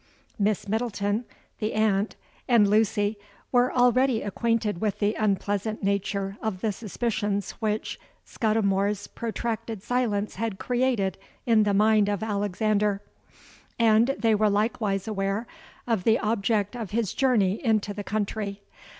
[0.39, 1.25] _'Miss Middleton
[1.59, 2.15] (the aunt)
[2.47, 3.19] and Lucy
[3.51, 10.57] were already acquainted with the unpleasant nature of the suspicions which Scudimore's protracted silence had
[10.57, 13.03] created in the mind of Alexander;
[13.77, 15.45] and they were likewise aware
[15.85, 18.63] of the object of his journey into the country.